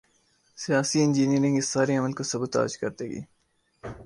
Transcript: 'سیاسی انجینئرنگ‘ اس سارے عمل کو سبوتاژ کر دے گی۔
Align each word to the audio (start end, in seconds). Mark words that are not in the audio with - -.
'سیاسی 0.57 0.97
انجینئرنگ‘ 1.03 1.57
اس 1.59 1.67
سارے 1.73 1.93
عمل 1.99 2.13
کو 2.17 2.23
سبوتاژ 2.31 2.71
کر 2.81 2.91
دے 2.99 3.05
گی۔ 3.11 3.21